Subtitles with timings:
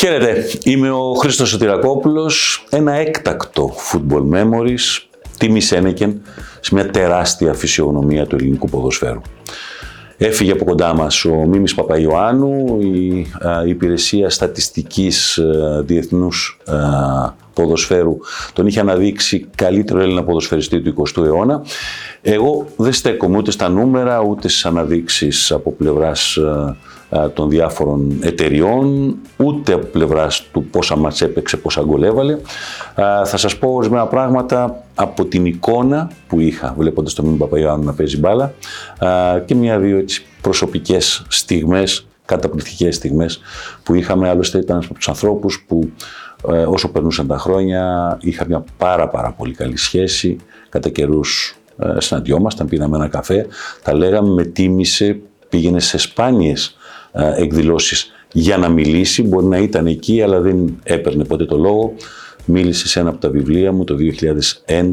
[0.00, 5.02] Χαίρετε, είμαι ο Χρήστος Σωτηρακόπουλος, ένα έκτακτο football memories,
[5.38, 6.22] τιμή Σένεκεν,
[6.60, 9.20] σε μια τεράστια φυσιογνωμία του ελληνικού ποδοσφαίρου.
[10.16, 13.26] Έφυγε από κοντά μας ο Μίμης Παπαϊωάννου, η,
[13.66, 16.60] υπηρεσία στατιστικής α, διεθνούς
[17.54, 18.16] ποδοσφαίρου
[18.52, 21.62] τον είχε αναδείξει καλύτερο Έλληνα ποδοσφαιριστή του 20ου αιώνα.
[22.22, 26.38] Εγώ δεν στέκομαι ούτε στα νούμερα, ούτε στις αναδείξεις από πλευράς
[27.34, 32.38] των διάφορων εταιριών, ούτε από πλευράς του πόσα μας έπαιξε, πόσα γκολ έβαλε.
[33.24, 37.92] Θα σας πω ορισμένα πράγματα από την εικόνα που είχα βλέποντας τον Μίμη Παπαϊωάννου να
[37.92, 38.52] παίζει μπάλα
[39.44, 43.40] και μια-δύο έτσι προσωπικές στιγμές, καταπληκτικές στιγμές
[43.82, 44.28] που είχαμε.
[44.28, 45.90] Άλλωστε ήταν από τους ανθρώπους που
[46.48, 50.36] ε, όσο περνούσαν τα χρόνια είχα μια πάρα πάρα πολύ καλή σχέση.
[50.68, 53.46] Κατά καιρούς ε, συναντιόμασταν, πίναμε ένα καφέ,
[53.82, 56.76] τα λέγαμε, με τίμησε, πήγαινε σε σπάνιες
[57.12, 59.22] ε, εκδηλώσεις για να μιλήσει.
[59.22, 61.94] Μπορεί να ήταν εκεί, αλλά δεν έπαιρνε ποτέ το λόγο.
[62.44, 63.96] Μίλησε σε ένα από τα βιβλία μου το
[64.66, 64.84] 2011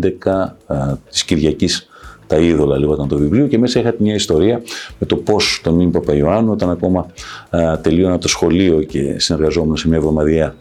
[0.67, 1.89] ε, της Κυριακής
[2.27, 4.61] τα είδωλα λίγο ήταν το βιβλίο και μέσα είχα μια ιστορία
[4.99, 7.05] με το πώς τον Μίμη Παπαϊωάννου όταν ακόμα
[7.49, 10.55] α, τελείωνα το σχολείο και συνεργαζόμουν σε μια εβδομαδιαία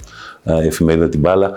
[0.45, 1.53] εφημερίδα την μπάλα.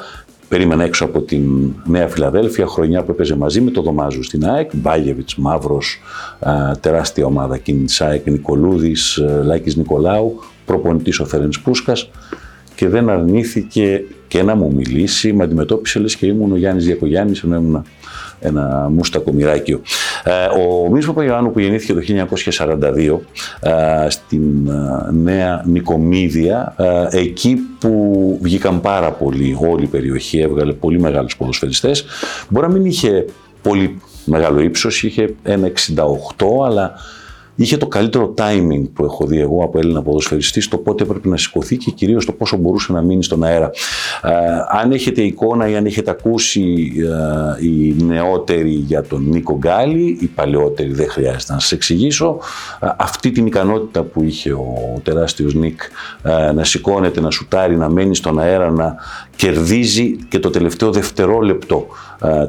[0.47, 4.69] Περίμενα έξω από την Νέα Φιλαδέλφια, χρονιά που έπαιζε μαζί με το Δωμάζου στην ΑΕΚ,
[4.73, 5.99] Μπάγεβιτς, Μαύρος,
[6.79, 12.09] τεράστια ομάδα εκείνη της ΑΕΚ, Νικολούδης, Λάκης Νικολάου, προπονητής ο Φέρενς Πούσκας
[12.75, 17.44] και δεν αρνήθηκε και να μου μιλήσει, με αντιμετώπισε λες και ήμουν ο Γιάννης Διακογιάννης,
[17.44, 17.83] ενώ ήμουν
[18.39, 19.81] ένα μούστακο μοιράκιο.
[20.23, 22.01] Ε, ο Μίσο Παπαγιάννου που γεννήθηκε το
[22.57, 23.19] 1942
[23.59, 26.75] ε, στην ε, Νέα Νικομίδια,
[27.11, 32.05] εκεί που βγήκαν πάρα πολύ όλη η περιοχή, έβγαλε πολύ μεγάλους ποδοσφαιριστές.
[32.49, 33.25] Μπορεί να μην είχε
[33.61, 35.71] πολύ μεγάλο ύψος, είχε ένα
[36.37, 36.94] 68, αλλά
[37.64, 41.38] είχε το καλύτερο timing που έχω δει εγώ από Έλληνα ποδοσφαιριστής στο πότε έπρεπε να
[41.38, 43.72] σηκωθεί και κυρίως το πόσο μπορούσε να μείνει στον αέρα.
[44.24, 44.30] Ε,
[44.81, 46.92] αν έχετε εικόνα ή αν έχετε ακούσει
[47.59, 52.40] ε, οι νεότεροι για τον Νίκο Γκάλι, οι παλαιότεροι δεν χρειάζεται να σας εξηγήσω,
[52.80, 55.81] ε, αυτή την ικανότητα που είχε ο τεράστιος Νίκ
[56.24, 58.96] ε, να σηκώνεται, να σουτάρει, να μένει στον αέρα, να
[59.36, 61.88] κερδίζει και το τελευταίο δευτερόλεπτο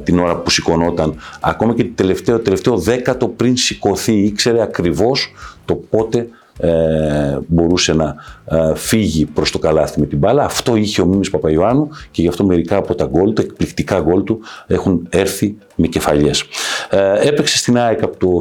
[0.05, 1.15] την ώρα που σηκωνόταν.
[1.41, 5.33] Ακόμα και το τελευταίο, τελευταίο δέκατο πριν σηκωθεί ήξερε ακριβώς
[5.65, 6.29] το πότε
[6.63, 8.15] ε, μπορούσε να
[8.45, 10.45] ε, φύγει προς το καλάθι με την μπάλα.
[10.45, 14.25] Αυτό είχε ο Μίμης Παπαϊωάννου και γι' αυτό μερικά από τα γκολ, τα εκπληκτικά γκολ
[14.25, 16.45] του έχουν έρθει με κεφαλιές.
[16.91, 18.41] Ε, έπαιξε στην ΑΕΚ από το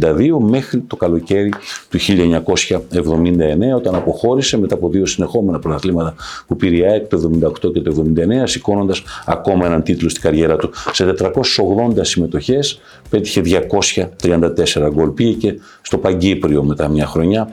[0.00, 1.52] 1962 μέχρι το καλοκαίρι
[1.88, 6.14] του 1979 όταν αποχώρησε μετά από δύο συνεχόμενα πρωταθλήματα
[6.46, 10.56] που πήρε η ΑΕΚ το 1978 και το 1979 σηκώνοντας ακόμα έναν τίτλο στην καριέρα
[10.56, 10.70] του.
[10.92, 12.80] Σε 480 συμμετοχές
[13.10, 15.08] πέτυχε 234 γκολ.
[15.08, 17.52] Πήγε και στο Παγκύπριο μετά μια χρονιά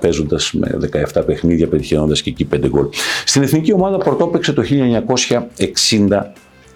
[0.00, 0.78] παίζοντας με
[1.14, 2.86] 17 παιχνίδια, πετυχαίνοντας και εκεί 5 γκολ.
[3.24, 4.62] Στην εθνική ομάδα πρωτόπαιξε το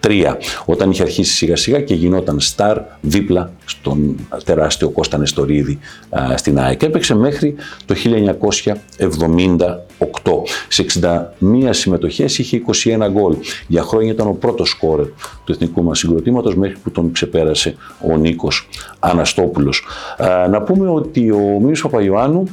[0.07, 0.35] 1963,
[0.65, 5.79] όταν είχε αρχίσει σιγά σιγά και γινόταν στάρ δίπλα στον τεράστιο Κώστα Νεστορίδη
[6.35, 6.81] στην ΑΕΚ.
[6.81, 10.43] Έπαιξε μέχρι το 1978.
[10.67, 13.35] Σε 61 συμμετοχές είχε 21 γκολ.
[13.67, 15.05] Για χρόνια ήταν ο πρώτος σκόρερ
[15.43, 17.75] του εθνικού μας συγκροτήματος μέχρι που τον ξεπέρασε
[18.11, 18.69] ο Νίκος
[18.99, 19.85] Αναστόπουλος.
[20.49, 22.47] Να πούμε ότι ο Μίμης Παπαϊωάννου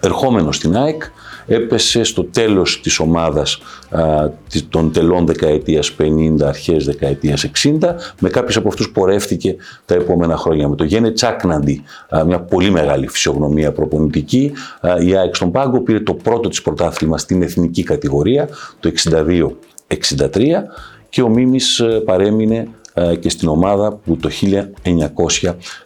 [0.00, 1.02] ερχόμενος στην ΑΕΚ
[1.48, 3.58] έπεσε στο τέλος της ομάδας
[3.90, 4.30] α,
[4.68, 10.68] των τελών δεκαετίας 50, αρχές δεκαετίας 60, με κάποιους από αυτούς πορεύτηκε τα επόμενα χρόνια.
[10.68, 11.82] Με το Γένε Τσάκναντι,
[12.26, 17.18] μια πολύ μεγάλη φυσιογνωμία προπονητική, α, η ΑΕΚ στον πάγκο πήρε το πρώτο της πρωτάθλημα
[17.18, 18.48] στην εθνική κατηγορία,
[18.80, 20.68] το 62-63,
[21.08, 22.68] και ο Μίμης ε, παρέμεινε ε,
[23.20, 24.30] και στην ομάδα που το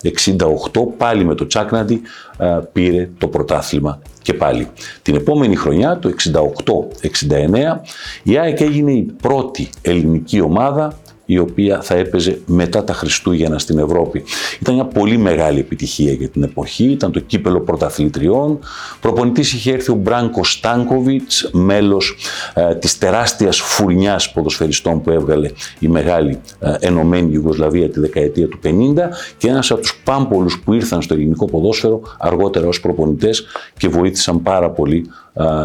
[0.03, 2.01] 1968 πάλι με το Τσάκναντι
[2.39, 4.69] ε, πήρε το πρωτάθλημα και πάλι.
[5.03, 7.81] Την επόμενη χρονιά, το 68-69,
[8.23, 10.93] η ΑΕΚ έγινε η πρώτη ελληνική ομάδα
[11.25, 14.23] η οποία θα έπαιζε μετά τα Χριστούγεννα στην Ευρώπη.
[14.61, 18.59] Ήταν μια πολύ μεγάλη επιτυχία για την εποχή, ήταν το κύπελο πρωταθλητριών.
[19.01, 22.17] Προπονητής είχε έρθει ο Μπράνκο Στάνκοβιτς, μέλος
[22.55, 28.59] ε, της τεράστιας φουρνιάς ποδοσφαιριστών που έβγαλε η μεγάλη ε, ενωμένη Ιουγκοσλαβία τη δεκαετία του
[28.65, 28.69] 50
[29.39, 33.47] και ένας από τους πάμπολους που ήρθαν στο ελληνικό ποδόσφαιρο αργότερα ως προπονητές
[33.77, 35.07] και βοήθησαν πάρα πολύ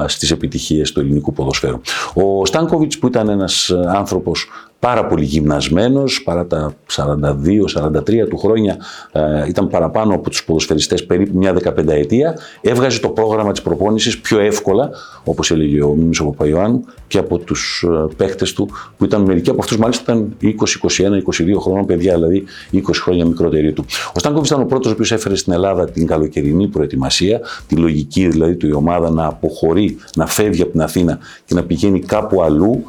[0.05, 1.81] στις επιτυχίες του ελληνικού ποδοσφαίρου.
[2.13, 4.49] Ο Στάνκοβιτς που ήταν ένας ε, άνθρωπος
[4.79, 8.77] πάρα πολύ γυμνασμένος, παρά τα 42-43 του χρόνια
[9.11, 14.19] ε, ήταν παραπάνω από τους ποδοσφαιριστές περίπου μια 15 ετία, έβγαζε το πρόγραμμα της προπόνησης
[14.19, 14.89] πιο εύκολα,
[15.23, 19.49] όπως έλεγε ο Μίμης ο Παπαϊωάννου, και από τους ε, παίχτες του, που ήταν μερικοί
[19.49, 22.43] από αυτούς μάλιστα ήταν 20, 21, 22 χρόνων παιδιά, δηλαδή
[22.73, 23.85] 20 χρόνια μικρότεροι του.
[24.13, 28.27] Ο Στάνκοβιτς ήταν ο πρώτος ο οποίος έφερε στην Ελλάδα την καλοκαιρινή προετοιμασία, τη λογική
[28.27, 31.99] δηλαδή του η ομάδα να αποχωρήσει αποχωρεί, να φεύγει από την Αθήνα και να πηγαίνει
[31.99, 32.83] κάπου αλλού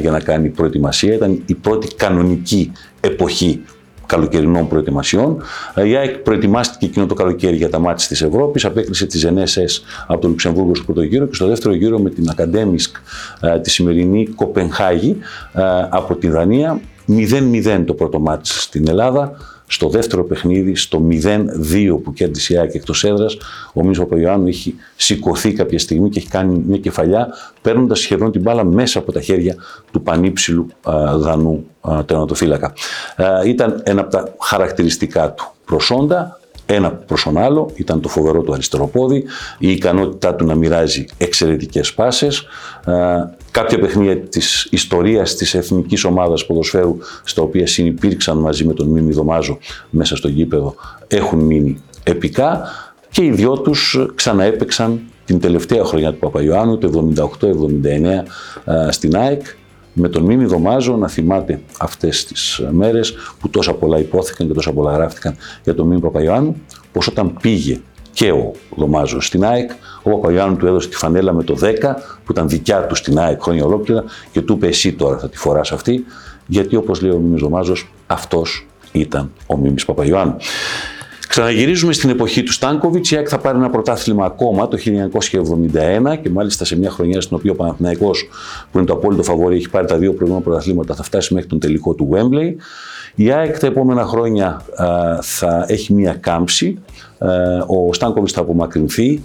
[0.00, 1.14] για να κάνει προετοιμασία.
[1.14, 3.62] Ήταν η πρώτη κανονική εποχή
[4.06, 5.42] καλοκαιρινών προετοιμασιών.
[5.86, 10.20] Η ΑΕΚ προετοιμάστηκε εκείνο το καλοκαίρι για τα μάτια της Ευρώπης, απέκλεισε τη Ζενέσες από
[10.20, 12.96] το Λουξεμβούργο στο πρώτο γύρο και στο δεύτερο γύρο με την Ακαντέμισκ
[13.62, 15.16] τη σημερινή Κοπενχάγη
[15.90, 16.80] από τη Δανία.
[17.08, 19.32] 0-0 το πρώτο μάτι στην Ελλάδα.
[19.66, 23.36] Στο δεύτερο παιχνίδι, στο 0-2 που κέρδισε η ΑΕΚ εκτός έδρας,
[23.72, 27.28] ο Μίσο Παπαϊωάννου έχει σηκωθεί κάποια στιγμή και έχει κάνει μια κεφαλιά,
[27.62, 29.56] παίρνοντας σχεδόν την μπάλα μέσα από τα χέρια
[29.92, 30.66] του πανύψηλου
[31.16, 31.66] Δανού
[32.06, 32.72] τερματοφύλακα.
[33.46, 38.52] Ήταν ένα από τα χαρακτηριστικά του προσόντα, ένα προς τον άλλο, ήταν το φοβερό του
[38.52, 39.24] αριστεροπόδι,
[39.58, 42.46] η ικανότητά του να μοιράζει εξαιρετικές πάσες,
[43.50, 49.12] κάποια παιχνίδια της ιστορίας της εθνικής ομάδας ποδοσφαίρου, στα οποία συνυπήρξαν μαζί με τον Μίμη
[49.12, 49.58] Δωμάζο
[49.90, 50.74] μέσα στο γήπεδο,
[51.08, 52.62] έχουν μείνει επικά
[53.10, 59.42] και οι δυο τους ξαναέπαιξαν την τελευταία χρονιά του Παπαϊωάννου, το 78-79 στην ΑΕΚ,
[59.94, 64.72] με τον Μίμη Δωμάζο να θυμάται αυτές τις μέρες που τόσα πολλά υπόθηκαν και τόσα
[64.72, 66.56] πολλά γράφτηκαν για τον Μίμη Παπαϊωάννου,
[66.92, 67.80] πως όταν πήγε
[68.12, 69.70] και ο Δωμάζος στην ΑΕΚ,
[70.02, 71.66] ο Παπαϊωάννου του έδωσε τη φανέλα με το 10
[72.24, 75.36] που ήταν δικιά του στην ΑΕΚ χρόνια ολόκληρα και του είπε εσύ τώρα θα τη
[75.36, 76.04] φοράς αυτή,
[76.46, 80.36] γιατί όπως λέει ο Μίμης Δωμάζος, αυτός ήταν ο Μίμης Παπαϊωάννου.
[81.28, 83.10] Ξαναγυρίζουμε στην εποχή του Στάνκοβιτς.
[83.10, 84.78] Η ΑΕΚ θα πάρει ένα πρωτάθλημα ακόμα το
[86.12, 88.28] 1971 και μάλιστα σε μια χρονιά στην οποία ο Παναθηναϊκός
[88.70, 91.58] που είναι το απόλυτο φαβόρι έχει πάρει τα δύο προηγούμενα πρωταθλήματα θα φτάσει μέχρι τον
[91.58, 92.54] τελικό του Wembley.
[93.14, 94.62] Η ΑΕΚ τα επόμενα χρόνια
[95.20, 96.78] θα έχει μια κάμψη.
[97.66, 99.22] ο Στάνκοβιτς θα απομακρυνθεί.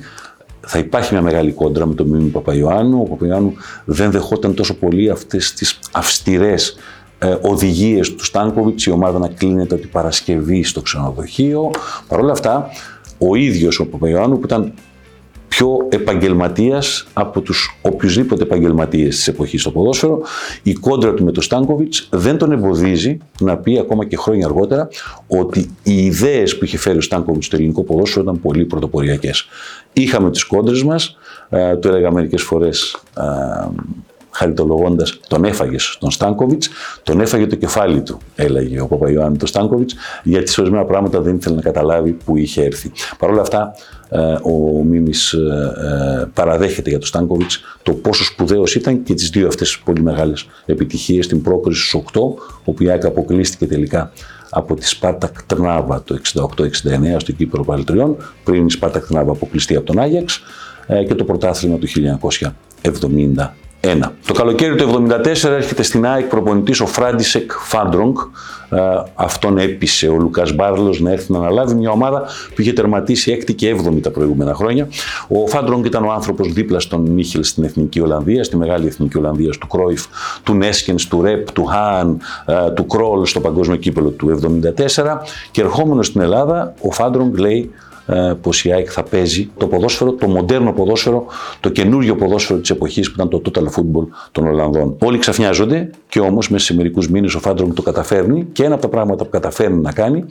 [0.61, 3.01] Θα υπάρχει μια μεγάλη κόντρα με τον Μίμη Παπαϊωάννου.
[3.01, 3.53] Ο Παπαϊωάννου
[3.85, 6.75] δεν δεχόταν τόσο πολύ αυτές τις αυστηρές
[7.19, 11.71] ε, οδηγίες του Στάνκοβιτς, η ομάδα να κλείνεται ότι Παρασκευή στο ξενοδοχείο.
[12.07, 12.69] Παρ' όλα αυτά,
[13.17, 14.73] ο ίδιος ο Παπαϊωάννου που ήταν
[15.47, 20.21] πιο επαγγελματίας από τους οποιουσδήποτε επαγγελματίες της εποχής στο ποδόσφαιρο,
[20.63, 24.87] η κόντρα του με τον Στάνκοβιτς δεν τον εμποδίζει να πει ακόμα και χρόνια αργότερα
[25.27, 29.47] ότι οι ιδέες που είχε φέρει ο Στάνκοβιτς στο ελληνικό ποδόσφαιρο ήταν πολύ πρωτοποριακές.
[29.93, 31.17] Είχαμε τις κόντρες μας,
[31.49, 33.23] ε, το έλεγα μερικές φορές ε,
[34.39, 36.69] χαριτολογώντα, τον έφαγες τον Στάνκοβιτς,
[37.03, 41.35] τον έφαγε το κεφάλι του, έλεγε ο Παπαϊωάννη τον Στάνκοβιτς, γιατί σε ορισμένα πράγματα δεν
[41.35, 42.91] ήθελε να καταλάβει που είχε έρθει.
[43.17, 43.73] Παρ' όλα αυτά,
[44.09, 45.73] ε, ο Μίμης ε,
[46.21, 50.47] ε, παραδέχεται για τον Στάνκοβιτς το πόσο σπουδαίος ήταν και τις δύο αυτές πολύ μεγάλες
[50.65, 52.19] επιτυχίες, την πρόκριση στους 8,
[52.63, 54.11] όπου η ΑΕΚ αποκλείστηκε τελικά
[54.49, 59.85] από τη Σπάρτακ Τρνάβα το 68-69 στο Κύπρο Παλαιτριών, πριν η Σπάρτακ Τρνάβα αποκλειστεί από
[59.85, 60.41] τον Άγιαξ
[61.07, 61.87] και το πρωτάθλημα του
[63.37, 63.49] 1970
[64.25, 68.15] το καλοκαίρι του 1974 έρχεται στην ΑΕΚ προπονητής ο Φράντισεκ Φάντρονκ.
[68.71, 68.77] Ε,
[69.15, 73.53] αυτόν έπεισε ο Λουκάς Μπάρλος να έρθει να αναλάβει μια ομάδα που είχε τερματίσει έκτη
[73.53, 74.87] και έβδομη τα προηγούμενα χρόνια.
[75.27, 79.49] Ο Φάντρονκ ήταν ο άνθρωπος δίπλα στον Μίχελ στην Εθνική Ολλανδία, στη μεγάλη Εθνική Ολλανδία
[79.59, 80.05] του Κρόιφ,
[80.43, 85.21] του Νέεσκενς, του Ρεπ, του Χάαν, ε, του Κρόλ στο παγκόσμιο κύπελλο του 1974.
[85.51, 87.88] Και ερχόμενος στην Ελλάδα, ο Φάντρονκ λέει ε,
[88.41, 91.25] πως η ΑΕΚ θα παίζει το ποδόσφαιρο, το μοντέρνο ποδόσφαιρο,
[91.59, 94.95] το καινούριο ποδόσφαιρο της εποχής που ήταν το total football των Ολλανδών.
[94.99, 98.81] Όλοι ξαφνιάζονται και όμως μέσα σε μερικούς μήνες ο Φάντρονκ το καταφέρνει και ένα από
[98.81, 100.25] τα πράγματα που καταφέρνει να κάνει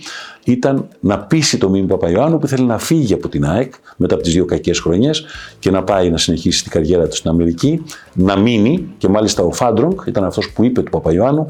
[0.44, 4.22] ήταν να πείσει το Μίμη Παπαϊωάννου που θέλει να φύγει από την ΑΕΚ μετά από
[4.22, 5.24] τις δύο κακές χρονιές
[5.58, 7.82] και να πάει να συνεχίσει την καριέρα του στην Αμερική,
[8.12, 11.46] να μείνει και μάλιστα ο Φάντρονκ ήταν αυτός που είπε του Παπαϊωάννου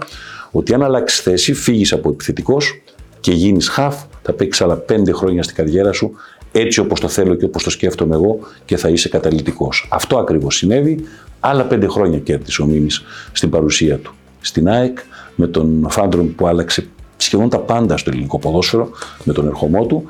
[0.51, 2.83] ότι αν αλλάξεις θέση, φύγεις από επιθετικός
[3.21, 3.97] και γίνεις χαφ,
[4.29, 6.13] θα παίξεις άλλα πέντε χρόνια στην καριέρα σου
[6.53, 9.89] έτσι όπως το θέλω και όπως το σκέφτομαι εγώ και θα είσαι καταλητικός.
[9.91, 11.05] Αυτό ακριβώς συνέβη.
[11.41, 14.15] Άλλα πέντε χρόνια κέρδισε ο Μίμης στην παρουσία του.
[14.41, 14.99] Στην ΑΕΚ
[15.35, 18.91] με τον Φάντρον που άλλαξε σχεδόν τα πάντα στο ελληνικό ποδόσφαιρο
[19.25, 20.05] με τον ερχομό του.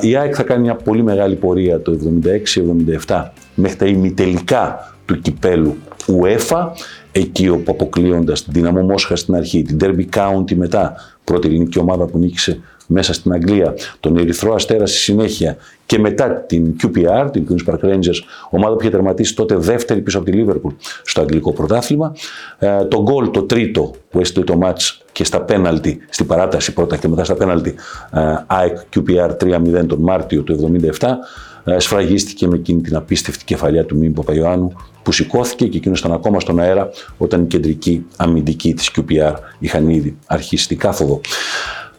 [0.00, 1.98] Η ΑΕΚ θα κάνει μια πολύ μεγάλη πορεία το
[3.06, 6.68] 76-77 μέχρι τα ημιτελικά του κυπέλου UEFA
[7.12, 10.94] εκεί όπου αποκλείοντας την Δυναμό Μόσχα στην αρχή, την Derby County μετά,
[11.24, 16.30] πρώτη ελληνική ομάδα που νίκησε μέσα στην Αγγλία, τον Ερυθρό Αστέρα στη συνέχεια και μετά
[16.30, 18.18] την QPR, την Queen's Park Rangers,
[18.50, 22.14] ομάδα που είχε τερματίσει τότε δεύτερη πίσω από τη Liverpool στο αγγλικό πρωτάθλημα.
[22.58, 26.96] Ε, το γκολ, το τρίτο που έστειλε το μάτς και στα πέναλτι, στην παράταση πρώτα
[26.96, 27.74] και μετά στα πέναλτι,
[28.12, 31.18] ε, ΑΕΚ QPR 3-0 τον Μάρτιο του 1977,
[31.64, 34.72] ε, σφραγίστηκε με εκείνη την απίστευτη κεφαλιά του Μίμη Παπαϊωάννου
[35.02, 39.88] που σηκώθηκε και εκείνος ήταν ακόμα στον αέρα όταν οι κεντρικοί αμυντικοί της QPR είχαν
[39.88, 41.20] ήδη αρχίσει την κάθοδο.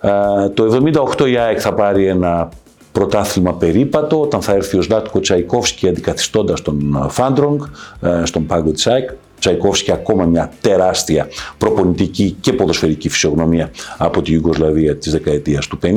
[0.04, 0.82] Ε, το
[1.18, 2.50] 1978 η ΑΕΚ θα πάρει ένα
[2.92, 7.62] πρωτάθλημα περίπατο όταν θα έρθει ο Σλάτκο Τσαϊκόφσκι αντικαθιστώντας τον Φάντρογκ
[8.02, 9.10] ε, στον πάγκο της ΑΕΚ.
[9.40, 15.88] Τσαϊκόφσκι ακόμα μια τεράστια προπονητική και ποδοσφαιρική φυσιογνωμία από τη Ιουγκοσλαβία της δεκαετίας του 50.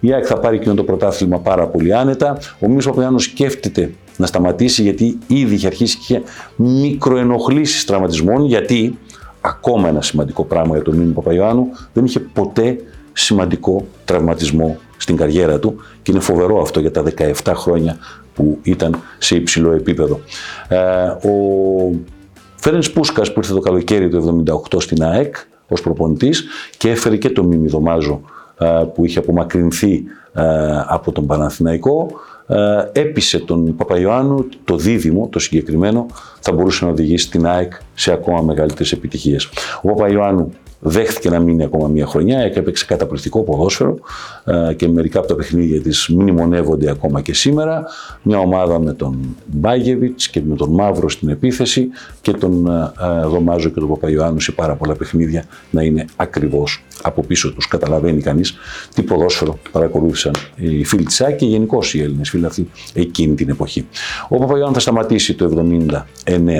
[0.00, 2.38] Η ΑΕΚ θα πάρει εκείνο το πρωτάθλημα πάρα πολύ άνετα.
[2.60, 6.22] Ο Μίσο Παπαγιάννος σκέφτεται να σταματήσει γιατί ήδη είχε αρχίσει και είχε
[6.56, 8.98] μικροενοχλήσεις τραυματισμών γιατί
[9.40, 12.76] ακόμα ένα σημαντικό πράγμα για τον Μίμη Παπαϊωάννου δεν είχε ποτέ
[13.12, 17.02] σημαντικό τραυματισμό στην καριέρα του και είναι φοβερό αυτό για τα
[17.44, 17.96] 17 χρόνια
[18.34, 20.20] που ήταν σε υψηλό επίπεδο.
[20.68, 20.78] Ε,
[21.28, 21.32] ο
[22.56, 25.34] Φέρενς Πούσκας που ήρθε το καλοκαίρι του 1978 στην ΑΕΚ
[25.68, 26.44] ως προπονητής
[26.76, 28.20] και έφερε και τον Μίμη Δωμάζο
[28.58, 30.42] ε, που είχε απομακρυνθεί ε,
[30.86, 32.10] από τον Παναθηναϊκό
[32.92, 36.06] έπεισε τον Παπαϊωάννου το δίδυμο, το συγκεκριμένο,
[36.40, 39.48] θα μπορούσε να οδηγήσει την ΑΕΚ σε ακόμα μεγαλύτερες επιτυχίες.
[39.82, 43.98] Ο Παπαϊωάννου δέχτηκε να μείνει ακόμα μια χρονιά και έπαιξε καταπληκτικό ποδόσφαιρο
[44.44, 47.84] ε, και μερικά από τα παιχνίδια της μνημονεύονται ακόμα και σήμερα.
[48.22, 51.88] Μια ομάδα με τον Μπάγεβιτς και με τον Μαύρο στην επίθεση
[52.20, 56.84] και τον ε, ε, Δωμάζο και τον Παπαϊωάννου σε πάρα πολλά παιχνίδια να είναι ακριβώς
[57.02, 57.68] από πίσω τους.
[57.68, 58.54] Καταλαβαίνει κανείς
[58.94, 63.48] τι ποδόσφαιρο παρακολούθησαν οι φίλοι της ΑΕΚ και γενικώς οι Έλληνες φίλοι αυτοί εκείνη την
[63.48, 63.86] εποχή.
[64.28, 65.66] Ο Παπαϊωάννου θα σταματήσει το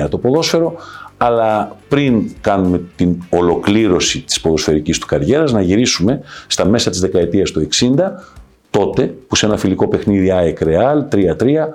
[0.05, 0.75] 79 το ποδόσφαιρο,
[1.23, 7.51] αλλά πριν κάνουμε την ολοκλήρωση της ποδοσφαιρικής του καριέρας, να γυρίσουμε στα μέσα της δεκαετίας
[7.51, 7.95] του 60,
[8.69, 11.67] τότε που σε ένα φιλικό παιχνίδι ΑΕΚ Real 3-3,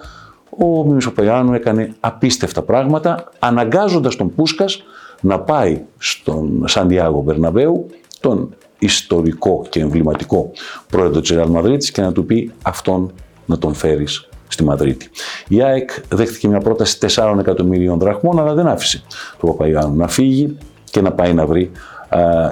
[0.59, 4.83] ο Μίμης Παπαγιάννου έκανε απίστευτα πράγματα, αναγκάζοντας τον Πούσκας
[5.21, 7.87] να πάει στον Σαντιάγο Μπερναβέου,
[8.21, 10.51] τον ιστορικό και εμβληματικό
[10.91, 13.13] πρόεδρο της Real Madrid και να του πει αυτόν
[13.47, 15.09] να τον φέρεις στη Μαδρίτη.
[15.49, 19.03] Η ΑΕΚ δέχτηκε μια πρόταση 4 εκατομμυρίων δραχμών, αλλά δεν άφησε
[19.41, 20.57] τον Παπαϊάνου να φύγει
[20.91, 21.71] και να πάει να βρει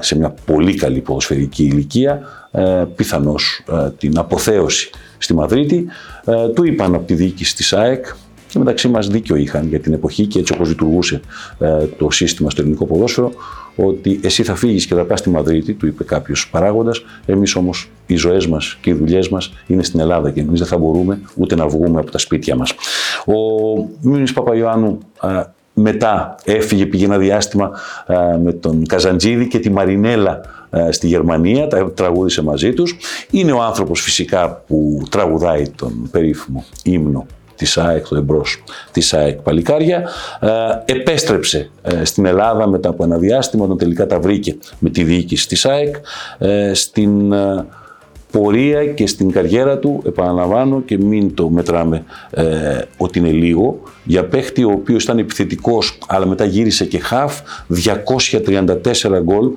[0.00, 2.20] σε μια πολύ καλή ποδοσφαιρική ηλικία
[2.96, 3.64] πιθανώς
[3.98, 5.86] την αποθέωση στη Μαδρίτη.
[6.54, 8.06] Του είπαν από τη διοίκηση της ΑΕΚ
[8.48, 11.20] και μεταξύ μας δίκιο είχαν για την εποχή και έτσι όπως λειτουργούσε
[11.98, 13.32] το σύστημα στο ελληνικό ποδόσφαιρο
[13.76, 17.04] ότι εσύ θα φύγεις και θα πας στη Μαδρίτη, του είπε κάποιος παράγοντας.
[17.26, 20.68] Εμείς όμως οι ζωές μας και οι δουλειές μας είναι στην Ελλάδα και εμείς δεν
[20.68, 22.72] θα μπορούμε ούτε να βγούμε από τα σπίτια μας.
[23.26, 23.34] Ο
[24.00, 24.98] Μίμη Παπαϊωάννου
[25.74, 27.70] μετά έφυγε, πήγε ένα διάστημα
[28.42, 30.40] με τον Καζαντζίδη και τη Μαρινέλα
[30.90, 32.96] στη Γερμανία, τα τραγούδισε μαζί τους.
[33.30, 39.38] Είναι ο άνθρωπος φυσικά που τραγουδάει τον περίφημο ύμνο Της ΑΕΚ, το εμπρός της ΑΕΚ
[39.38, 40.08] Παλικάρια.
[40.40, 40.48] Ε,
[40.84, 45.48] επέστρεψε ε, στην Ελλάδα μετά από ένα διάστημα, όταν τελικά τα βρήκε με τη διοίκηση
[45.48, 45.94] της ΑΕΚ.
[46.38, 47.34] Ε, στην
[48.30, 52.04] πορεία και στην καριέρα του, επαναλαμβάνω και μην το μετράμε
[52.96, 59.20] ότι είναι λίγο, για παίχτη ο οποίος ήταν επιθετικός αλλά μετά γύρισε και χαφ, 234
[59.22, 59.50] γκολ,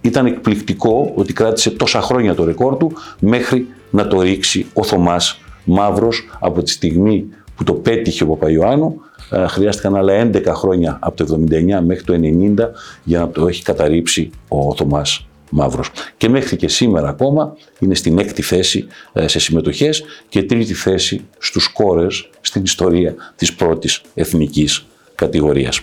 [0.00, 5.40] ήταν εκπληκτικό ότι κράτησε τόσα χρόνια το ρεκόρ του μέχρι να το ρίξει ο Θωμάς
[5.66, 9.00] μαύρος από τη στιγμή που το πέτυχε ο Παπαϊωάννου.
[9.30, 12.70] Ε, χρειάστηκαν άλλα 11 χρόνια από το 79 μέχρι το 90
[13.04, 15.90] για να το έχει καταρρύψει ο Θωμάς Μαύρος.
[16.16, 21.24] Και μέχρι και σήμερα ακόμα είναι στην έκτη θέση ε, σε συμμετοχές και τρίτη θέση
[21.38, 25.78] στους κόρες στην ιστορία της πρώτης εθνικής κατηγορίας.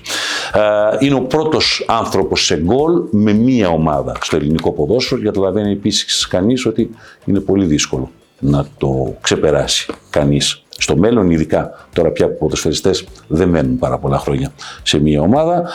[0.53, 5.21] Ε, είναι ο πρώτος άνθρωπος σε γκολ με μία ομάδα στο ελληνικό ποδόσφαιρο.
[5.21, 6.89] Καταλαβαίνει επίσης κανείς ότι
[7.25, 8.11] είναι πολύ δύσκολο
[8.43, 14.17] να το ξεπεράσει κανείς στο μέλλον, ειδικά τώρα πια που ποδοσφαιριστές δεν μένουν πάρα πολλά
[14.17, 14.51] χρόνια
[14.83, 15.69] σε μια ομάδα.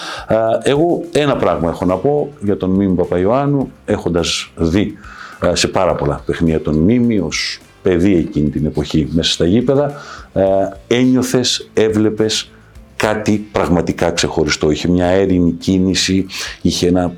[0.63, 4.95] Εγώ ένα πράγμα έχω να πω για τον Μίμη Παπαϊωάννου, έχοντας δει
[5.53, 9.93] σε πάρα πολλά παιχνίδια τον Μίμη ως παιδί εκείνη την εποχή μέσα στα γήπεδα,
[10.87, 12.51] ένιωθες, έβλεπες
[12.97, 14.71] κάτι πραγματικά ξεχωριστό.
[14.71, 16.27] Είχε μια έρημη κίνηση,
[16.63, 17.13] είχε ένα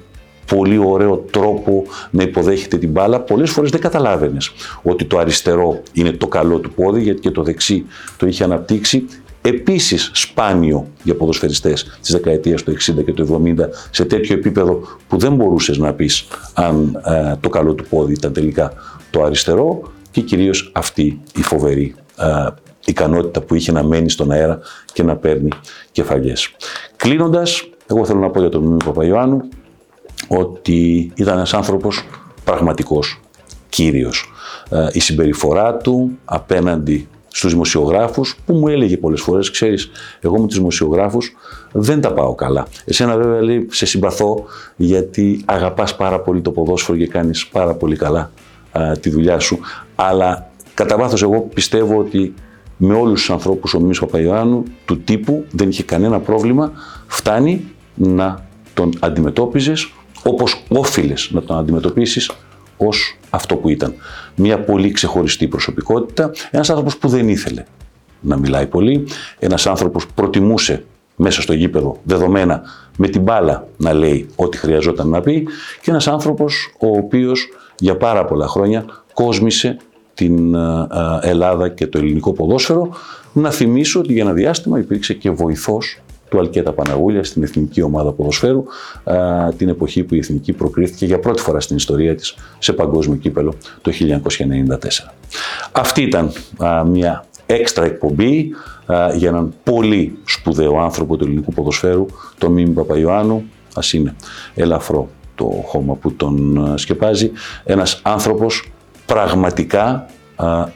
[0.57, 3.21] πολύ ωραίο τρόπο να υποδέχεται την μπάλα.
[3.21, 4.50] Πολλές φορές δεν καταλάβαινες
[4.83, 7.85] ότι το αριστερό είναι το καλό του πόδι, γιατί και το δεξί
[8.16, 9.07] το είχε αναπτύξει.
[9.42, 15.19] Επίσης σπάνιο για ποδοσφαιριστές της δεκαετίας του 60 και του 70 σε τέτοιο επίπεδο που
[15.19, 18.73] δεν μπορούσες να πεις αν ε, το καλό του πόδι ήταν τελικά
[19.11, 22.47] το αριστερό και κυρίως αυτή η φοβερή ε,
[22.85, 24.59] ικανότητα που είχε να μένει στον αέρα
[24.92, 25.49] και να παίρνει
[25.92, 26.50] κεφαλιές.
[26.97, 29.49] Κλείνοντας, εγώ θέλω να πω για τον Μίμη Παπαϊωάννου
[30.29, 32.05] ότι ήταν ένας άνθρωπος
[32.45, 33.21] πραγματικός,
[33.69, 34.33] κύριος.
[34.71, 40.47] Ε, η συμπεριφορά του απέναντι στους δημοσιογράφους που μου έλεγε πολλές φορές, ξέρεις, εγώ με
[40.47, 41.37] τους δημοσιογράφους
[41.73, 42.67] δεν τα πάω καλά.
[42.85, 44.45] Εσένα βέβαια λέει, σε συμπαθώ
[44.77, 48.31] γιατί αγαπάς πάρα πολύ το ποδόσφαιρο και κάνεις πάρα πολύ καλά
[49.00, 49.59] τη δουλειά σου,
[49.95, 52.35] αλλά κατά βάθος εγώ πιστεύω ότι
[52.77, 56.73] με όλους τους ανθρώπους ο Μίμης Παπαϊωάννου του τύπου δεν είχε κανένα πρόβλημα,
[57.07, 59.93] φτάνει να τον αντιμετώπιζες
[60.25, 62.31] όπως όφιλες να τον αντιμετωπίσεις
[62.77, 63.95] ως αυτό που ήταν.
[64.35, 67.65] Μια πολύ ξεχωριστή προσωπικότητα, ένας άνθρωπος που δεν ήθελε
[68.21, 69.07] να μιλάει πολύ,
[69.39, 70.85] ένας άνθρωπος που προτιμούσε
[71.17, 72.62] μέσα στο γήπεδο δεδομένα
[72.97, 75.47] με την μπάλα να λέει ό,τι χρειαζόταν να πει
[75.83, 77.49] και ένας άνθρωπος ο οποίος
[77.79, 79.77] για πάρα πολλά χρόνια κόσμησε
[80.15, 80.55] την
[81.21, 82.89] Ελλάδα και το ελληνικό ποδόσφαιρο.
[83.33, 85.99] Να θυμίσω ότι για ένα διάστημα υπήρξε και βοηθός
[86.31, 88.65] του Αλκέτα Παναγούλια στην Εθνική Ομάδα Ποδοσφαίρου
[89.57, 93.55] την εποχή που η Εθνική προκρίθηκε για πρώτη φορά στην ιστορία της σε παγκόσμιο κύπελο
[93.83, 95.13] το 1994.
[95.73, 96.33] Αυτή ήταν
[96.87, 98.51] μια έξτρα εκπομπή
[99.17, 102.07] για έναν πολύ σπουδαίο άνθρωπο του ελληνικού ποδοσφαίρου,
[102.39, 103.45] τον Μίμη Παπαϊωάννου,
[103.75, 104.15] ας είναι
[104.55, 107.31] ελαφρό το χώμα που τον σκεπάζει,
[107.65, 108.73] ένας άνθρωπος
[109.07, 110.07] πραγματικά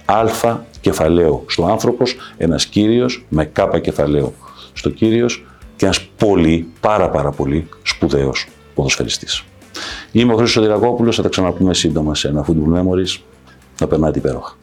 [0.04, 4.32] αλφα κεφαλαίο στο άνθρωπος, ένας κύριος με κάπα κεφαλαίο
[4.74, 5.44] στο κύριος
[5.76, 9.44] και ένας πολύ, πάρα πάρα πολύ σπουδαίος ποδοσφαιριστής.
[10.12, 13.20] Είμαι ο Χρήστος Δηρακόπουλος, θα τα ξαναπούμε σύντομα σε ένα Football Memories.
[13.80, 14.56] Να περνάτε υπέροχα.